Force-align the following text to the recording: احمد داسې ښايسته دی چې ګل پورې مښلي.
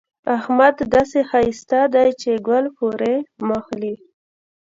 احمد 0.37 0.75
داسې 0.93 1.19
ښايسته 1.29 1.79
دی 1.93 2.09
چې 2.21 2.31
ګل 2.47 2.65
پورې 2.77 3.13
مښلي. 3.47 3.95